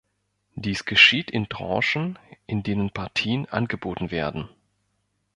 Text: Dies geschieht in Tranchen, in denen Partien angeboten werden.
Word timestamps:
Dies 0.55 0.85
geschieht 0.85 1.29
in 1.29 1.47
Tranchen, 1.47 2.17
in 2.47 2.63
denen 2.63 2.89
Partien 2.89 3.47
angeboten 3.49 4.09
werden. 4.09 4.49